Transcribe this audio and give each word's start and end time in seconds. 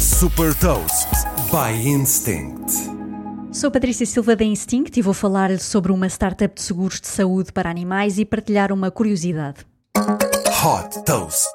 Super 0.00 0.54
Toast 0.54 1.10
by 1.50 1.86
Instinct. 1.86 2.72
Sou 3.52 3.70
Patrícia 3.70 4.06
Silva 4.06 4.34
da 4.34 4.42
Instinct 4.42 4.98
e 4.98 5.02
vou 5.02 5.12
falar 5.12 5.58
sobre 5.58 5.92
uma 5.92 6.06
startup 6.06 6.54
de 6.54 6.62
seguros 6.62 7.02
de 7.02 7.06
saúde 7.06 7.52
para 7.52 7.68
animais 7.68 8.18
e 8.18 8.24
partilhar 8.24 8.72
uma 8.72 8.90
curiosidade. 8.90 9.58
Hot 9.94 11.04
Toast. 11.04 11.50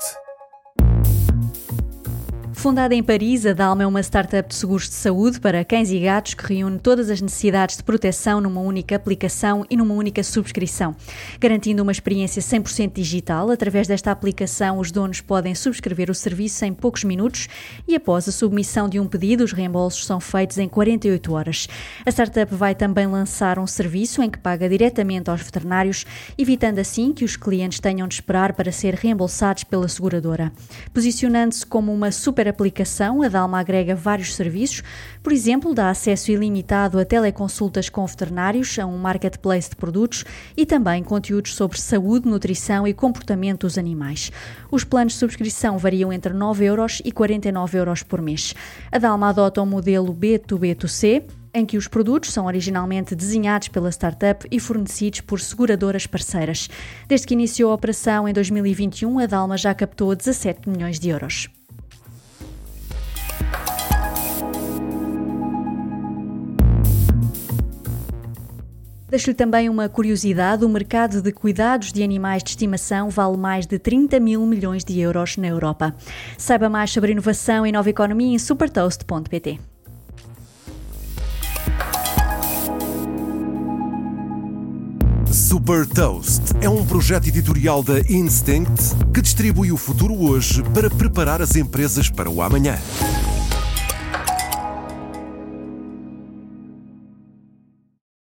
Fundada 2.65 2.95
em 2.95 3.03
Paris, 3.03 3.45
a 3.45 3.53
Dalma 3.53 3.83
é 3.83 3.85
uma 3.85 4.01
startup 4.01 4.49
de 4.49 4.55
seguros 4.55 4.89
de 4.89 4.95
saúde 4.95 5.39
para 5.39 5.63
cães 5.63 5.91
e 5.91 5.99
gatos 5.99 6.33
que 6.33 6.51
reúne 6.51 6.79
todas 6.79 7.11
as 7.11 7.21
necessidades 7.21 7.77
de 7.77 7.83
proteção 7.83 8.41
numa 8.41 8.59
única 8.59 8.95
aplicação 8.95 9.63
e 9.69 9.77
numa 9.77 9.93
única 9.93 10.23
subscrição, 10.23 10.95
garantindo 11.39 11.83
uma 11.83 11.91
experiência 11.91 12.41
100% 12.41 12.93
digital. 12.93 13.51
Através 13.51 13.87
desta 13.87 14.09
aplicação, 14.09 14.79
os 14.79 14.91
donos 14.91 15.21
podem 15.21 15.53
subscrever 15.53 16.09
o 16.09 16.15
serviço 16.15 16.65
em 16.65 16.73
poucos 16.73 17.03
minutos 17.03 17.47
e 17.87 17.95
após 17.95 18.27
a 18.27 18.31
submissão 18.31 18.89
de 18.89 18.99
um 18.99 19.05
pedido, 19.05 19.43
os 19.43 19.53
reembolsos 19.53 20.03
são 20.03 20.19
feitos 20.19 20.57
em 20.57 20.67
48 20.67 21.33
horas. 21.33 21.67
A 22.03 22.09
startup 22.09 22.51
vai 22.55 22.73
também 22.73 23.05
lançar 23.05 23.59
um 23.59 23.67
serviço 23.67 24.23
em 24.23 24.29
que 24.31 24.39
paga 24.39 24.67
diretamente 24.67 25.29
aos 25.29 25.43
veterinários, 25.43 26.03
evitando 26.35 26.79
assim 26.79 27.13
que 27.13 27.23
os 27.23 27.37
clientes 27.37 27.79
tenham 27.79 28.07
de 28.07 28.15
esperar 28.15 28.53
para 28.53 28.71
ser 28.71 28.95
reembolsados 28.95 29.63
pela 29.63 29.87
seguradora. 29.87 30.51
Posicionando-se 30.91 31.63
como 31.63 31.93
uma 31.93 32.11
super 32.11 32.54
aplicação, 32.55 33.21
a 33.21 33.27
Dalma 33.27 33.59
agrega 33.59 33.93
vários 33.93 34.33
serviços, 34.33 34.81
por 35.21 35.33
exemplo, 35.33 35.73
dá 35.73 35.89
acesso 35.89 36.31
ilimitado 36.31 36.97
a 36.97 37.05
teleconsultas 37.05 37.89
com 37.89 38.05
veterinários, 38.05 38.79
a 38.79 38.85
um 38.85 38.97
marketplace 38.97 39.69
de 39.69 39.75
produtos 39.75 40.23
e 40.55 40.65
também 40.65 41.03
conteúdos 41.03 41.53
sobre 41.53 41.79
saúde, 41.79 42.27
nutrição 42.27 42.87
e 42.87 42.93
comportamento 42.93 43.61
dos 43.61 43.77
animais. 43.77 44.31
Os 44.71 44.83
planos 44.83 45.13
de 45.13 45.19
subscrição 45.19 45.77
variam 45.77 46.13
entre 46.13 46.33
9 46.33 46.63
euros 46.63 47.01
e 47.03 47.11
49 47.11 47.77
euros 47.77 48.03
por 48.03 48.21
mês. 48.21 48.53
A 48.91 48.97
Dalma 48.97 49.29
adota 49.29 49.61
o 49.61 49.63
um 49.65 49.67
modelo 49.67 50.13
B2B2C, 50.13 51.23
em 51.53 51.65
que 51.65 51.77
os 51.77 51.87
produtos 51.87 52.31
são 52.33 52.45
originalmente 52.45 53.15
desenhados 53.15 53.69
pela 53.69 53.89
startup 53.89 54.45
e 54.51 54.59
fornecidos 54.59 55.21
por 55.21 55.39
seguradoras 55.39 56.05
parceiras. 56.05 56.69
Desde 57.07 57.27
que 57.27 57.33
iniciou 57.33 57.71
a 57.71 57.75
operação 57.75 58.27
em 58.27 58.33
2021, 58.33 59.19
a 59.19 59.25
Dalma 59.25 59.57
já 59.57 59.73
captou 59.73 60.15
17 60.15 60.69
milhões 60.69 60.99
de 60.99 61.09
euros. 61.09 61.49
Deixo-lhe 69.15 69.33
também 69.33 69.69
uma 69.69 69.87
curiosidade: 69.87 70.65
o 70.65 70.67
mercado 70.67 71.21
de 71.21 71.31
cuidados 71.31 71.93
de 71.93 72.03
animais 72.03 72.43
de 72.43 72.49
estimação 72.49 73.09
vale 73.09 73.37
mais 73.37 73.65
de 73.65 73.79
30 73.79 74.19
mil 74.19 74.45
milhões 74.45 74.83
de 74.83 74.99
euros 74.99 75.37
na 75.37 75.47
Europa. 75.47 75.95
Saiba 76.37 76.67
mais 76.67 76.91
sobre 76.91 77.13
inovação 77.13 77.65
e 77.65 77.71
nova 77.71 77.89
economia 77.89 78.35
em 78.35 78.37
supertoast.pt. 78.37 79.57
Super 85.31 85.85
Toast 85.87 86.41
é 86.59 86.67
um 86.67 86.85
projeto 86.85 87.27
editorial 87.29 87.81
da 87.81 88.01
Instinct 88.01 88.97
que 89.13 89.21
distribui 89.21 89.71
o 89.71 89.77
futuro 89.77 90.13
hoje 90.13 90.61
para 90.73 90.89
preparar 90.89 91.41
as 91.41 91.55
empresas 91.55 92.09
para 92.09 92.29
o 92.29 92.41
amanhã. 92.41 92.75